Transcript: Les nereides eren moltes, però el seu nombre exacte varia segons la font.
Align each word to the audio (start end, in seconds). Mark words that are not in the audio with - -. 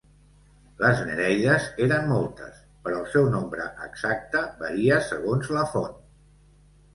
Les 0.83 1.01
nereides 1.09 1.67
eren 1.87 2.09
moltes, 2.11 2.63
però 2.87 3.01
el 3.03 3.11
seu 3.17 3.29
nombre 3.35 3.67
exacte 3.89 4.43
varia 4.65 4.99
segons 5.11 5.53
la 5.59 5.69
font. 5.77 6.01